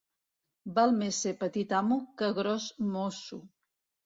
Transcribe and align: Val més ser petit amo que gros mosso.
Val 0.79 0.93
més 1.01 1.19
ser 1.25 1.33
petit 1.41 1.75
amo 1.81 1.99
que 2.23 2.31
gros 2.39 2.67
mosso. 2.97 3.41